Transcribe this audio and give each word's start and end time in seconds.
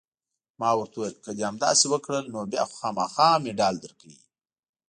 ما 0.59 0.69
ورته 0.77 0.95
وویل: 0.99 1.17
که 1.25 1.31
دې 1.37 1.43
همداسې 1.49 1.85
وکړل، 1.89 2.25
نو 2.33 2.39
بیا 2.51 2.63
خو 2.69 2.75
خامخا 2.79 3.29
مډال 3.43 3.75
درکوي. 3.83 4.19